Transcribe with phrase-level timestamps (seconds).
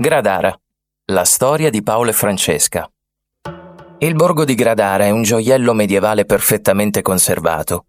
[0.00, 0.58] Gradara.
[1.12, 2.90] La storia di Paolo e Francesca.
[3.98, 7.84] Il borgo di Gradara è un gioiello medievale perfettamente conservato.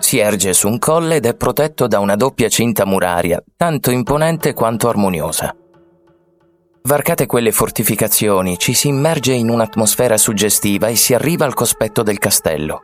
[0.00, 4.52] Si erge su un colle ed è protetto da una doppia cinta muraria, tanto imponente
[4.52, 5.56] quanto armoniosa.
[6.82, 12.18] Varcate quelle fortificazioni, ci si immerge in un'atmosfera suggestiva e si arriva al cospetto del
[12.18, 12.82] castello.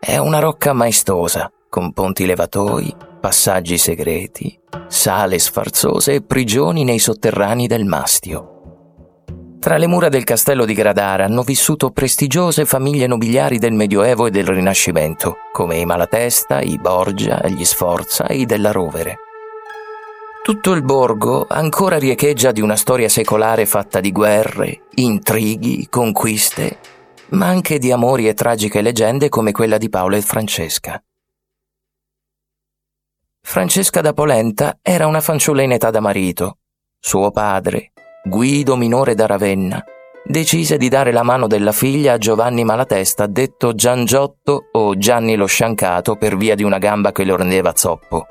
[0.00, 7.66] È una rocca maestosa, con ponti levatoi, passaggi segreti, sale sfarzose e prigioni nei sotterranei
[7.66, 9.24] del mastio.
[9.58, 14.30] Tra le mura del castello di Gradara hanno vissuto prestigiose famiglie nobiliari del Medioevo e
[14.30, 19.16] del Rinascimento, come i Malatesta, i Borgia, gli Sforza e i della Rovere.
[20.44, 26.78] Tutto il borgo ancora riecheggia di una storia secolare fatta di guerre, intrighi, conquiste,
[27.30, 31.02] ma anche di amori e tragiche leggende come quella di Paolo e Francesca.
[33.46, 36.56] Francesca da Polenta era una fanciulla in età da marito.
[36.98, 37.92] Suo padre,
[38.24, 39.84] Guido minore da Ravenna,
[40.24, 45.46] decise di dare la mano della figlia a Giovanni Malatesta, detto Giangiotto o Gianni lo
[45.46, 48.26] Sciancato per via di una gamba che lo rendeva zoppo.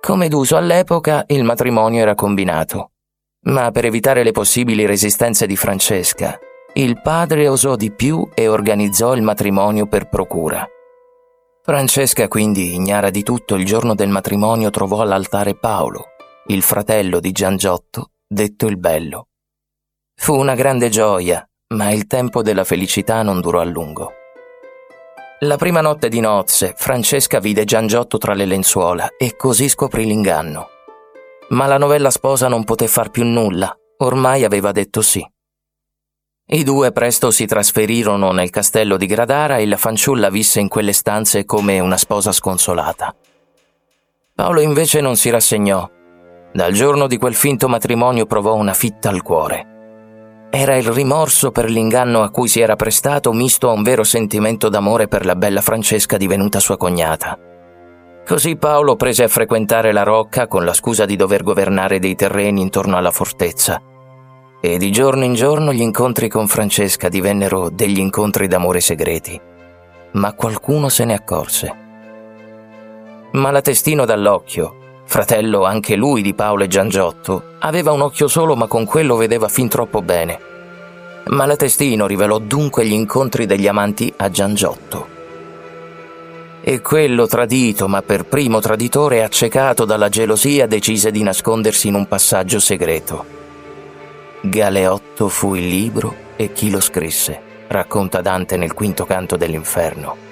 [0.00, 2.92] Come d'uso all'epoca, il matrimonio era combinato.
[3.46, 6.38] Ma per evitare le possibili resistenze di Francesca,
[6.74, 10.64] il padre osò di più e organizzò il matrimonio per procura.
[11.66, 16.10] Francesca quindi, ignara di tutto, il giorno del matrimonio trovò all'altare Paolo,
[16.46, 19.30] il fratello di Giangiotto, detto il Bello.
[20.14, 24.12] Fu una grande gioia, ma il tempo della felicità non durò a lungo.
[25.40, 30.68] La prima notte di nozze, Francesca vide Giangiotto tra le lenzuola e così scoprì l'inganno.
[31.48, 35.20] Ma la novella sposa non poté far più nulla, ormai aveva detto sì.
[36.48, 40.92] I due presto si trasferirono nel castello di Gradara e la fanciulla visse in quelle
[40.92, 43.12] stanze come una sposa sconsolata.
[44.32, 45.90] Paolo invece non si rassegnò.
[46.52, 50.48] Dal giorno di quel finto matrimonio provò una fitta al cuore.
[50.48, 54.68] Era il rimorso per l'inganno a cui si era prestato misto a un vero sentimento
[54.68, 57.36] d'amore per la bella Francesca divenuta sua cognata.
[58.24, 62.60] Così Paolo prese a frequentare la rocca con la scusa di dover governare dei terreni
[62.60, 63.82] intorno alla fortezza
[64.72, 69.40] e di giorno in giorno gli incontri con Francesca divennero degli incontri d'amore segreti.
[70.12, 71.74] Ma qualcuno se ne accorse.
[73.32, 78.84] Malatestino dall'occhio, fratello anche lui di Paolo e Giangiotto, aveva un occhio solo ma con
[78.84, 80.38] quello vedeva fin troppo bene.
[81.26, 85.14] Malatestino rivelò dunque gli incontri degli amanti a Giangiotto.
[86.62, 92.08] E quello tradito, ma per primo traditore accecato dalla gelosia, decise di nascondersi in un
[92.08, 93.35] passaggio segreto.
[94.48, 100.24] Galeotto fu il libro e chi lo scrisse, racconta Dante nel quinto canto dell'inferno.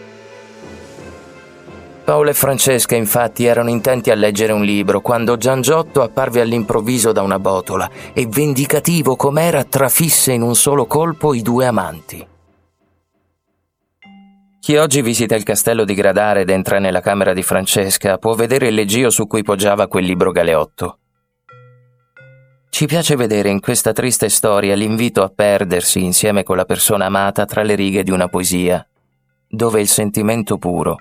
[2.04, 7.22] Paolo e Francesca infatti erano intenti a leggere un libro quando Giangiotto apparve all'improvviso da
[7.22, 12.26] una botola e vendicativo com'era trafisse in un solo colpo i due amanti.
[14.60, 18.68] Chi oggi visita il castello di Gradare ed entra nella camera di Francesca può vedere
[18.68, 20.98] il leggio su cui poggiava quel libro Galeotto.
[22.74, 27.44] Ci piace vedere in questa triste storia l'invito a perdersi insieme con la persona amata
[27.44, 28.84] tra le righe di una poesia,
[29.46, 30.96] dove il sentimento puro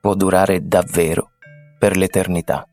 [0.00, 1.30] può durare davvero
[1.78, 2.66] per l'eternità.